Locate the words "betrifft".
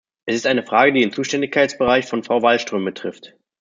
2.83-3.35